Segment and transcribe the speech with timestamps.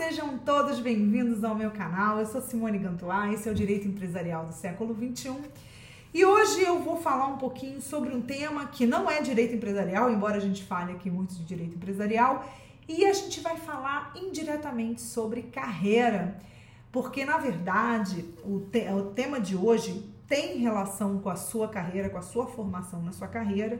[0.00, 2.18] sejam todos bem-vindos ao meu canal.
[2.18, 5.42] Eu sou Simone Gantois, esse é o Direito Empresarial do século 21.
[6.14, 10.10] E hoje eu vou falar um pouquinho sobre um tema que não é direito empresarial,
[10.10, 12.48] embora a gente fale aqui muito de direito empresarial,
[12.88, 16.40] e a gente vai falar indiretamente sobre carreira,
[16.90, 22.08] porque na verdade o, te o tema de hoje tem relação com a sua carreira,
[22.08, 23.78] com a sua formação na sua carreira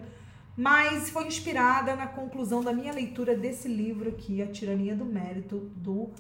[0.61, 5.71] mas foi inspirada na conclusão da minha leitura desse livro aqui, A Tirania do Mérito,
[5.75, 6.11] do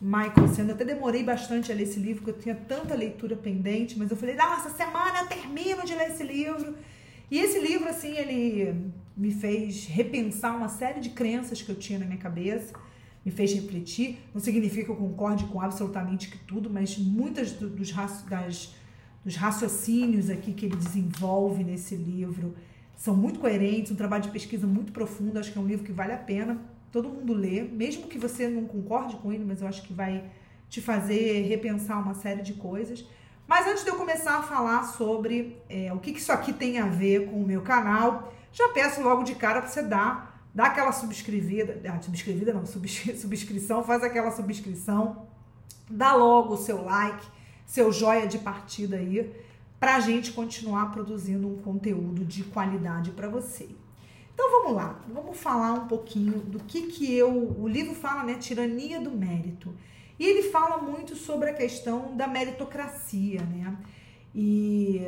[0.00, 0.68] Michael Sanders.
[0.68, 4.08] Eu até demorei bastante a ler esse livro, porque eu tinha tanta leitura pendente, mas
[4.08, 6.76] eu falei, nossa, semana eu termino de ler esse livro.
[7.28, 11.98] E esse livro, assim, ele me fez repensar uma série de crenças que eu tinha
[11.98, 12.72] na minha cabeça,
[13.24, 14.20] me fez refletir.
[14.32, 17.92] Não significa que eu concorde com absolutamente tudo, mas muitas dos,
[18.28, 18.76] das,
[19.24, 22.54] dos raciocínios aqui que ele desenvolve nesse livro
[22.96, 25.38] são muito coerentes, um trabalho de pesquisa muito profundo.
[25.38, 26.58] Acho que é um livro que vale a pena
[26.92, 30.24] todo mundo ler, mesmo que você não concorde com ele, mas eu acho que vai
[30.68, 33.04] te fazer repensar uma série de coisas.
[33.48, 36.78] Mas antes de eu começar a falar sobre é, o que, que isso aqui tem
[36.78, 40.66] a ver com o meu canal, já peço logo de cara para você dar, dar
[40.66, 45.26] aquela subscrevida, ah, subscrevida não, subscrição, faz aquela subscrição,
[45.90, 47.26] dá logo o seu like,
[47.66, 49.32] seu joia de partida aí
[49.82, 53.68] para a gente continuar produzindo um conteúdo de qualidade para você.
[54.32, 57.28] Então vamos lá, vamos falar um pouquinho do que que eu,
[57.60, 59.74] o livro fala, né, tirania do mérito.
[60.20, 63.76] E ele fala muito sobre a questão da meritocracia, né?
[64.32, 65.00] E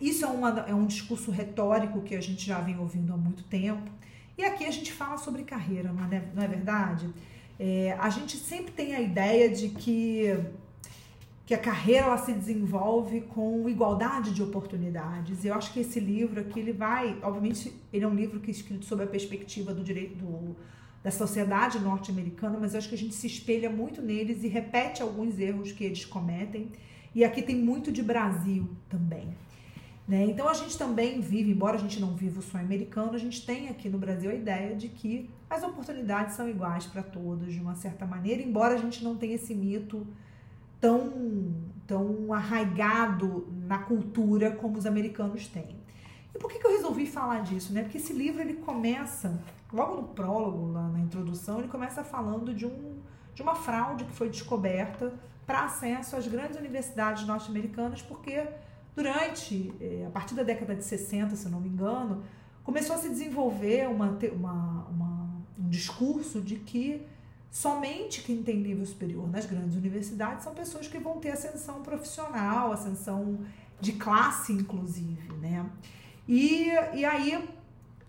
[0.00, 3.42] isso é, uma, é um discurso retórico que a gente já vem ouvindo há muito
[3.42, 3.90] tempo.
[4.38, 7.12] E aqui a gente fala sobre carreira, não é, não é verdade?
[7.58, 10.38] É, a gente sempre tem a ideia de que
[11.48, 15.46] que a carreira ela se desenvolve com igualdade de oportunidades.
[15.46, 18.50] Eu acho que esse livro aqui ele vai, obviamente, ele é um livro que é
[18.50, 20.54] escrito sob a perspectiva do direito do,
[21.02, 25.00] da sociedade norte-americana, mas eu acho que a gente se espelha muito neles e repete
[25.00, 26.70] alguns erros que eles cometem.
[27.14, 29.34] E aqui tem muito de Brasil também.
[30.06, 30.26] Né?
[30.26, 33.46] Então a gente também vive, embora a gente não viva o sonho americano, a gente
[33.46, 37.58] tem aqui no Brasil a ideia de que as oportunidades são iguais para todos, de
[37.58, 40.06] uma certa maneira, embora a gente não tenha esse mito
[40.80, 41.54] tão,
[41.86, 45.76] tão arraigado na cultura como os americanos têm.
[46.34, 47.72] E por que, que eu resolvi falar disso?
[47.72, 47.82] Né?
[47.82, 52.66] Porque esse livro ele começa, logo no prólogo, lá na introdução, ele começa falando de,
[52.66, 52.98] um,
[53.34, 55.12] de uma fraude que foi descoberta
[55.46, 58.46] para acesso às grandes universidades norte-americanas, porque
[58.94, 62.22] durante, eh, a partir da década de 60, se não me engano,
[62.62, 65.28] começou a se desenvolver uma, uma, uma
[65.58, 67.06] um discurso de que
[67.50, 72.72] Somente quem tem nível superior nas grandes universidades são pessoas que vão ter ascensão profissional,
[72.72, 73.38] ascensão
[73.80, 75.68] de classe, inclusive, né?
[76.26, 77.48] E, e aí,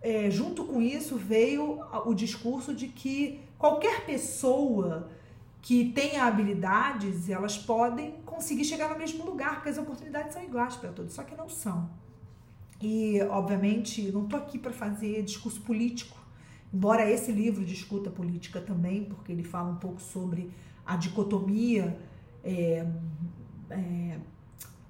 [0.01, 5.09] é, junto com isso, veio o discurso de que qualquer pessoa
[5.61, 10.75] que tenha habilidades, elas podem conseguir chegar no mesmo lugar, porque as oportunidades são iguais
[10.75, 11.89] para todos, só que não são.
[12.81, 16.17] E, obviamente, não estou aqui para fazer discurso político,
[16.73, 20.51] Embora esse livro discuta política também, porque ele fala um pouco sobre
[20.85, 21.97] a dicotomia
[22.43, 22.85] é,
[23.69, 24.17] é,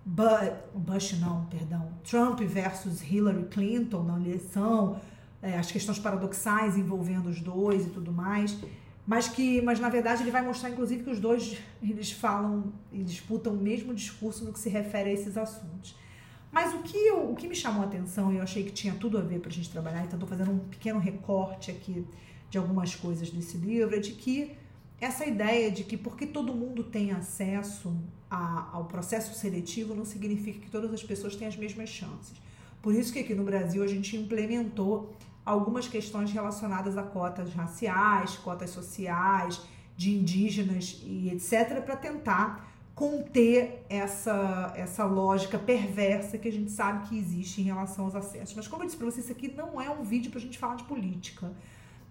[0.06, 5.00] Bush, não, perdão, Trump versus Hillary Clinton na eleição,
[5.42, 8.58] é, as questões paradoxais envolvendo os dois e tudo mais,
[9.06, 13.04] mas que, mas na verdade ele vai mostrar inclusive que os dois eles falam e
[13.04, 15.96] disputam o mesmo discurso no que se refere a esses assuntos.
[16.52, 18.94] Mas o que, eu, o que me chamou a atenção e eu achei que tinha
[18.96, 22.06] tudo a ver para a gente trabalhar, então estou fazendo um pequeno recorte aqui
[22.50, 24.56] de algumas coisas desse livro, é de que
[25.00, 27.96] essa ideia de que porque todo mundo tem acesso
[28.30, 32.34] a, ao processo seletivo não significa que todas as pessoas têm as mesmas chances.
[32.82, 35.14] Por isso que aqui no Brasil a gente implementou
[35.46, 39.62] algumas questões relacionadas a cotas raciais, cotas sociais,
[39.96, 47.08] de indígenas e etc., para tentar conter essa, essa lógica perversa que a gente sabe
[47.08, 48.54] que existe em relação aos acessos.
[48.54, 50.58] Mas como eu disse para vocês, isso aqui não é um vídeo para a gente
[50.58, 51.50] falar de política,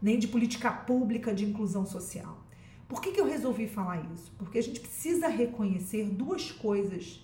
[0.01, 2.43] nem de política pública de inclusão social.
[2.89, 4.33] Por que, que eu resolvi falar isso?
[4.39, 7.23] Porque a gente precisa reconhecer duas coisas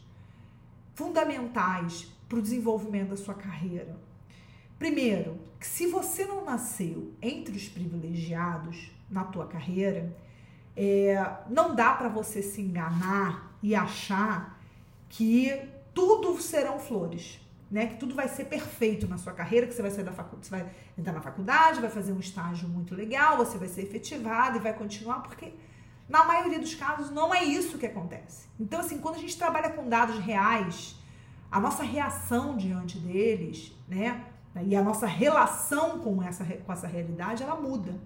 [0.95, 3.99] fundamentais para o desenvolvimento da sua carreira.
[4.79, 10.15] Primeiro, que se você não nasceu entre os privilegiados na tua carreira,
[10.77, 11.17] é,
[11.49, 14.61] não dá para você se enganar e achar
[15.09, 15.59] que
[15.95, 17.41] tudo serão flores,
[17.71, 17.87] né?
[17.87, 20.71] Que tudo vai ser perfeito na sua carreira, que você vai sair da faculdade, vai
[20.99, 24.75] entrar na faculdade, vai fazer um estágio muito legal, você vai ser efetivado e vai
[24.75, 25.55] continuar, porque
[26.07, 28.49] na maioria dos casos não é isso que acontece.
[28.61, 30.97] Então, assim, quando a gente trabalha com dados reais,
[31.51, 34.27] a nossa reação diante deles, né?
[34.67, 37.99] E a nossa relação com essa, com essa realidade, ela muda.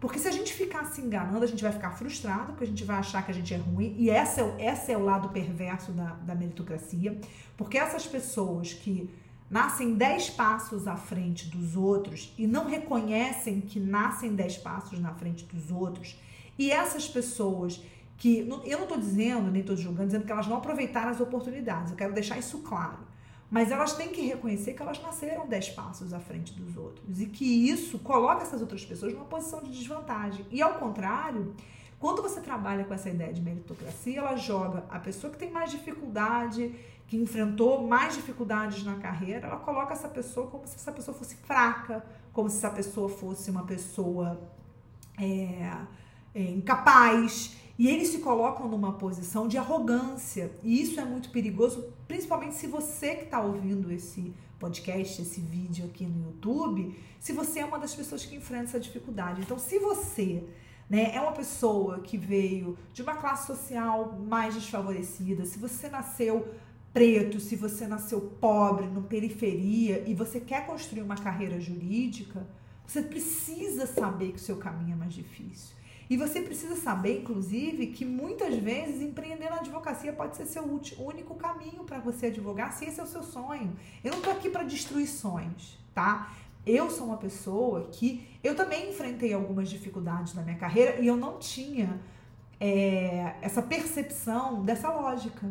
[0.00, 2.84] Porque se a gente ficar se enganando, a gente vai ficar frustrado, porque a gente
[2.84, 3.94] vai achar que a gente é ruim.
[3.98, 7.20] E esse é, esse é o lado perverso da, da meritocracia.
[7.54, 9.10] Porque essas pessoas que
[9.50, 15.12] nascem dez passos à frente dos outros e não reconhecem que nascem dez passos na
[15.12, 16.16] frente dos outros,
[16.58, 17.82] e essas pessoas
[18.16, 18.38] que.
[18.64, 21.90] Eu não estou dizendo, nem estou julgando, dizendo que elas não aproveitaram as oportunidades.
[21.90, 23.09] Eu quero deixar isso claro.
[23.50, 27.26] Mas elas têm que reconhecer que elas nasceram dez passos à frente dos outros e
[27.26, 30.46] que isso coloca essas outras pessoas numa posição de desvantagem.
[30.50, 31.54] E ao contrário,
[31.98, 35.70] quando você trabalha com essa ideia de meritocracia, ela joga a pessoa que tem mais
[35.70, 36.74] dificuldade,
[37.08, 41.34] que enfrentou mais dificuldades na carreira, ela coloca essa pessoa como se essa pessoa fosse
[41.34, 44.40] fraca, como se essa pessoa fosse uma pessoa
[45.18, 45.72] é,
[46.32, 47.56] é, incapaz.
[47.80, 50.52] E eles se colocam numa posição de arrogância.
[50.62, 55.86] E isso é muito perigoso, principalmente se você que está ouvindo esse podcast, esse vídeo
[55.86, 59.40] aqui no YouTube, se você é uma das pessoas que enfrenta essa dificuldade.
[59.40, 60.44] Então, se você
[60.90, 66.52] né, é uma pessoa que veio de uma classe social mais desfavorecida, se você nasceu
[66.92, 72.46] preto, se você nasceu pobre, no periferia e você quer construir uma carreira jurídica,
[72.86, 75.80] você precisa saber que o seu caminho é mais difícil.
[76.10, 80.64] E você precisa saber, inclusive, que muitas vezes empreender na advocacia pode ser seu
[80.98, 83.76] único caminho para você advogar, se esse é o seu sonho.
[84.02, 86.34] Eu não estou aqui para destruir sonhos, tá?
[86.66, 91.16] Eu sou uma pessoa que eu também enfrentei algumas dificuldades na minha carreira e eu
[91.16, 92.00] não tinha
[92.58, 95.48] é, essa percepção dessa lógica,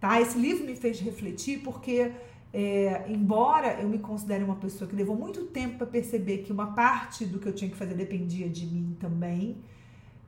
[0.00, 0.20] tá?
[0.20, 2.10] Esse livro me fez refletir porque
[2.52, 6.68] é, embora eu me considere uma pessoa que levou muito tempo para perceber que uma
[6.68, 9.56] parte do que eu tinha que fazer dependia de mim também,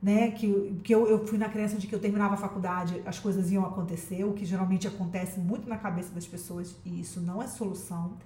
[0.01, 0.31] né?
[0.31, 3.51] Que, que eu, eu fui na crença de que eu terminava a faculdade, as coisas
[3.51, 7.47] iam acontecer, o que geralmente acontece muito na cabeça das pessoas, e isso não é
[7.47, 8.17] solução.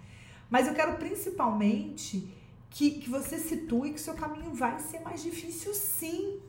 [0.49, 2.29] Mas eu quero principalmente
[2.69, 6.39] que, que você situe que seu caminho vai ser mais difícil, sim.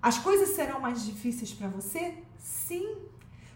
[0.00, 2.14] As coisas serão mais difíceis para você?
[2.38, 2.96] Sim.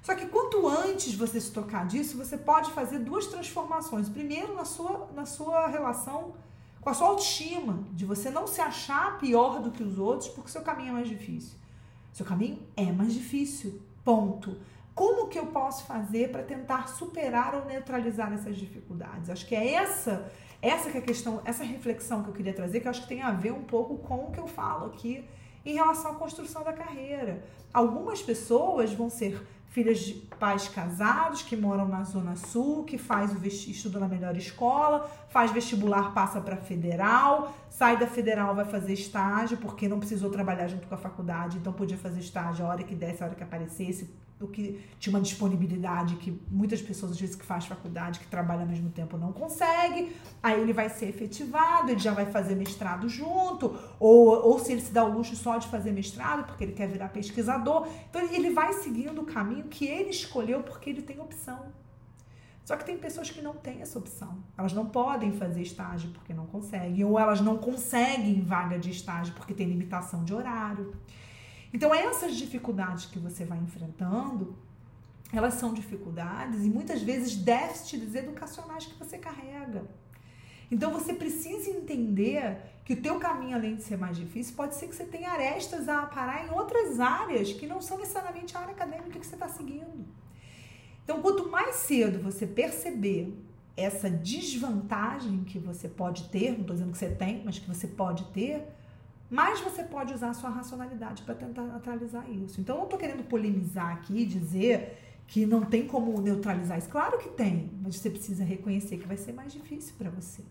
[0.08, 4.08] Só que quanto antes você se tocar disso, você pode fazer duas transformações.
[4.08, 6.32] Primeiro, na sua, na sua relação
[6.81, 10.50] com a sua autoestima, de você não se achar pior do que os outros porque
[10.50, 11.58] seu caminho é mais difícil.
[12.10, 13.82] Seu caminho é mais difícil.
[14.02, 14.56] Ponto.
[14.94, 19.28] Como que eu posso fazer para tentar superar ou neutralizar essas dificuldades?
[19.28, 20.32] Acho que é essa,
[20.62, 23.20] essa que é a questão, essa reflexão que eu queria trazer, que acho que tem
[23.20, 25.22] a ver um pouco com o que eu falo aqui
[25.66, 27.44] em relação à construção da carreira.
[27.75, 33.32] Algumas pessoas vão ser filhas de pais casados que moram na Zona Sul, que faz
[33.32, 38.93] o estuda na melhor escola, faz vestibular, passa para federal, sai da federal, vai fazer
[38.93, 42.82] estágio, porque não precisou trabalhar junto com a faculdade, então podia fazer estágio a hora
[42.82, 47.20] que desse, a hora que aparecesse, o que tinha uma disponibilidade que muitas pessoas às
[47.20, 50.14] vezes que faz faculdade, que trabalha ao mesmo tempo não consegue.
[50.43, 54.81] Aí ele vai ser efetivado, ele já vai fazer mestrado junto, ou, ou se ele
[54.81, 57.88] se dá o luxo só de fazer mestrado, porque ele quer virar pesquisador.
[58.08, 61.67] Então ele vai seguindo o caminho que ele escolheu porque ele tem opção.
[62.64, 64.44] Só que tem pessoas que não têm essa opção.
[64.56, 69.34] Elas não podem fazer estágio porque não conseguem, ou elas não conseguem vaga de estágio
[69.34, 70.94] porque tem limitação de horário.
[71.73, 74.56] Então, essas dificuldades que você vai enfrentando,
[75.32, 79.85] elas são dificuldades e muitas vezes déficits educacionais que você carrega.
[80.70, 84.87] Então você precisa entender que o teu caminho, além de ser mais difícil, pode ser
[84.88, 88.75] que você tenha arestas a parar em outras áreas que não são necessariamente a área
[88.75, 90.06] acadêmica que você está seguindo.
[91.05, 93.34] Então, quanto mais cedo você perceber
[93.75, 97.87] essa desvantagem que você pode ter, não estou dizendo que você tem, mas que você
[97.87, 98.67] pode ter,
[99.31, 102.61] mais você pode usar a sua racionalidade para tentar neutralizar isso.
[102.61, 106.89] Então, eu não estou querendo polemizar aqui, dizer que não tem como neutralizar isso.
[106.89, 110.43] Claro que tem, mas você precisa reconhecer que vai ser mais difícil para você.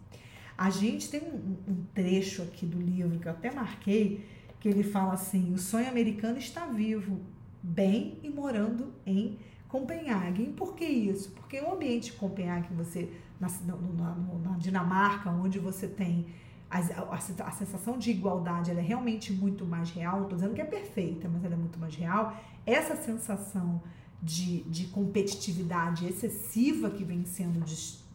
[0.55, 4.24] A gente tem um, um, trecho aqui do livro que eu até marquei,
[4.60, 7.19] que ele fala assim: o sonho americano está vivo,
[7.62, 10.43] bem e morando em Copenhague.
[10.43, 11.31] E por que isso?
[11.31, 16.27] Porque o ambiente de Copenhague, você na, na, na Dinamarca, onde você tem
[16.69, 20.17] a, a, a, sensação de igualdade ela é realmente muito mais real.
[20.17, 22.36] Não estou dizendo que é perfeita, mas ela é muito mais real.
[22.65, 23.81] Essa sensação
[24.21, 27.63] de, de competitividade excessiva que vem sendo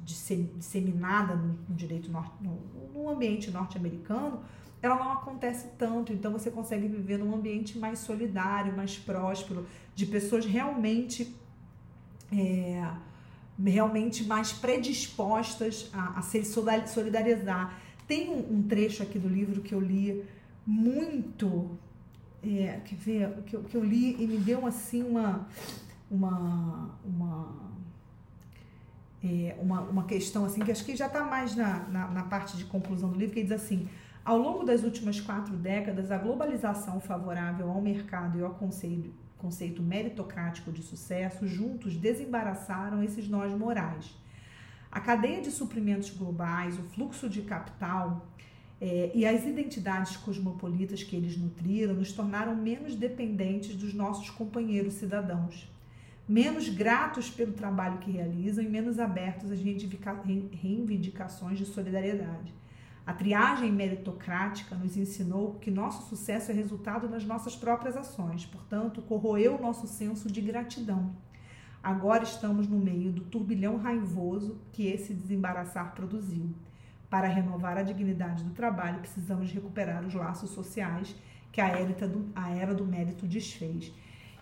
[0.04, 2.60] disseminada no, no direito norte, no,
[2.92, 4.42] no ambiente norte-americano,
[4.82, 6.12] ela não acontece tanto.
[6.12, 11.34] Então você consegue viver num ambiente mais solidário, mais próspero, de pessoas realmente
[12.32, 12.84] é,
[13.64, 17.78] realmente mais predispostas a, a se solidarizar.
[18.06, 20.24] Tem um, um, trecho aqui do livro que eu li
[20.66, 21.70] muito,
[22.42, 25.46] é, quer ver, que que eu li e me deu assim uma
[26.12, 27.54] uma, uma,
[29.24, 32.56] é, uma, uma questão assim, que acho que já está mais na, na, na, parte
[32.58, 33.88] de conclusão do livro, que diz assim,
[34.22, 39.82] Ao longo das últimas quatro décadas, a globalização favorável ao mercado e ao conceito, conceito
[39.82, 44.14] meritocrático de sucesso juntos desembaraçaram esses nós morais.
[44.92, 48.28] A cadeia de suprimentos globais, o fluxo de capital
[48.80, 54.94] é, e as identidades cosmopolitas que eles nutriram nos tornaram menos dependentes dos nossos companheiros
[54.94, 55.72] cidadãos
[56.28, 62.54] menos gratos pelo trabalho que realizam e menos abertos às reivindicações de solidariedade.
[63.04, 69.02] A triagem meritocrática nos ensinou que nosso sucesso é resultado das nossas próprias ações, portanto,
[69.02, 71.10] corroeu o nosso senso de gratidão.
[71.82, 76.50] Agora estamos no meio do turbilhão raivoso que esse desembaraçar produziu.
[77.10, 81.14] Para renovar a dignidade do trabalho, precisamos recuperar os laços sociais
[81.50, 83.92] que a do, a era do mérito desfez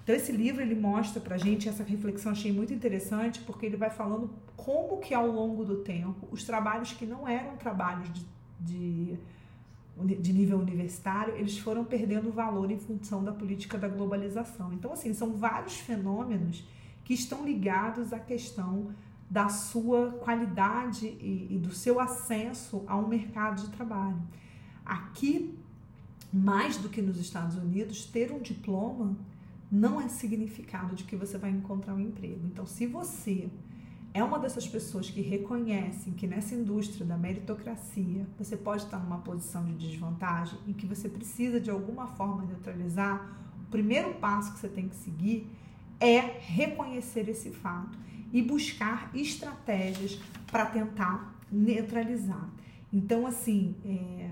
[0.02, 3.90] então esse livro ele mostra pra gente essa reflexão achei muito interessante porque ele vai
[3.90, 8.26] falando como que ao longo do tempo os trabalhos que não eram trabalhos de,
[8.58, 9.18] de,
[10.16, 14.72] de nível universitário eles foram perdendo valor em função da política da globalização.
[14.72, 16.66] Então assim são vários fenômenos
[17.10, 18.94] que estão ligados à questão
[19.28, 24.22] da sua qualidade e, e do seu acesso a um mercado de trabalho.
[24.86, 25.58] Aqui
[26.32, 29.16] mais do que nos Estados Unidos ter um diploma
[29.68, 32.46] não é significado de que você vai encontrar um emprego.
[32.46, 33.50] Então, se você
[34.14, 39.18] é uma dessas pessoas que reconhecem que nessa indústria da meritocracia você pode estar numa
[39.18, 43.36] posição de desvantagem e que você precisa de alguma forma neutralizar,
[43.66, 45.50] o primeiro passo que você tem que seguir
[46.00, 47.98] é reconhecer esse fato
[48.32, 50.18] e buscar estratégias
[50.50, 52.48] para tentar neutralizar.
[52.92, 54.30] Então, assim, é,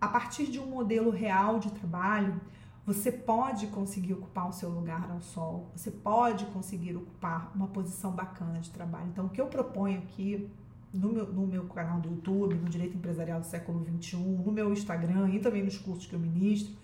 [0.00, 2.40] a partir de um modelo real de trabalho,
[2.86, 8.12] você pode conseguir ocupar o seu lugar ao sol, você pode conseguir ocupar uma posição
[8.12, 9.08] bacana de trabalho.
[9.10, 10.50] Então, o que eu proponho aqui
[10.92, 14.72] no meu, no meu canal do YouTube, no Direito Empresarial do Século XXI, no meu
[14.72, 16.74] Instagram e também nos cursos que eu ministro,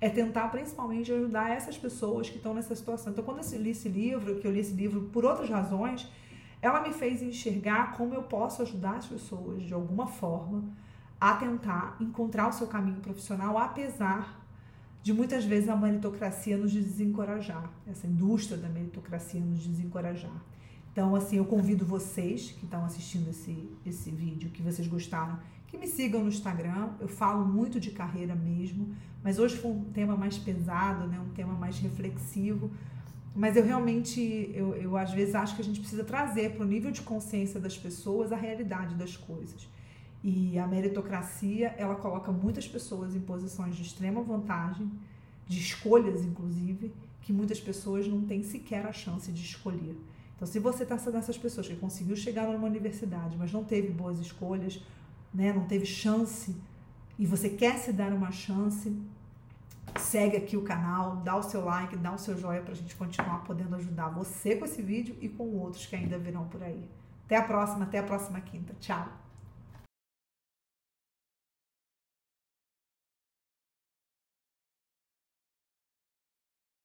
[0.00, 3.12] é tentar principalmente ajudar essas pessoas que estão nessa situação.
[3.12, 6.06] Então, quando eu li esse livro, que eu li esse livro por outras razões,
[6.60, 10.64] ela me fez enxergar como eu posso ajudar as pessoas de alguma forma
[11.20, 14.44] a tentar encontrar o seu caminho profissional, apesar
[15.02, 20.42] de muitas vezes a meritocracia nos desencorajar, essa indústria da meritocracia nos desencorajar.
[20.92, 25.38] Então, assim, eu convido vocês que estão assistindo esse, esse vídeo, que vocês gostaram,
[25.76, 26.90] que me sigam no Instagram.
[26.98, 31.20] Eu falo muito de carreira mesmo, mas hoje foi um tema mais pesado, né?
[31.20, 32.70] um tema mais reflexivo.
[33.34, 36.66] Mas eu realmente, eu, eu às vezes acho que a gente precisa trazer para o
[36.66, 39.68] nível de consciência das pessoas a realidade das coisas.
[40.24, 44.90] E a meritocracia, ela coloca muitas pessoas em posições de extrema vantagem,
[45.46, 49.96] de escolhas inclusive, que muitas pessoas não têm sequer a chance de escolher.
[50.34, 54.18] Então, se você está dessas pessoas que conseguiu chegar numa universidade, mas não teve boas
[54.18, 54.82] escolhas,
[55.36, 56.56] né, não teve chance,
[57.18, 58.96] e você quer se dar uma chance,
[59.98, 62.94] segue aqui o canal, dá o seu like, dá o seu joinha para a gente
[62.96, 66.88] continuar podendo ajudar você com esse vídeo e com outros que ainda virão por aí.
[67.26, 68.74] Até a próxima, até a próxima quinta.
[68.80, 69.25] Tchau!